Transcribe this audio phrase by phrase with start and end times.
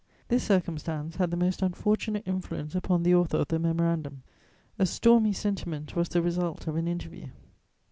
[0.29, 4.23] This circumstance had the most unfortunate influence upon the author of the memorandum;
[4.79, 7.27] a stormy sentiment was the result of an interview.